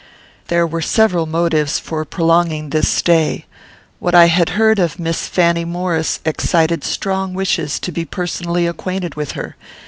There 0.47 0.65
were 0.65 0.81
several 0.81 1.27
motives 1.27 1.77
for 1.77 2.03
prolonging 2.05 2.71
this 2.71 2.89
stay. 2.89 3.45
What 3.99 4.15
I 4.15 4.25
had 4.33 4.49
heard 4.57 4.79
of 4.79 4.97
Miss 4.97 5.27
Fanny 5.27 5.63
Maurice 5.63 6.19
excited 6.25 6.83
strong 6.83 7.35
wishes 7.35 7.79
to 7.81 7.91
be 7.91 8.03
personally 8.03 8.65
acquainted 8.65 9.13
with 9.13 9.33
her. 9.33 9.55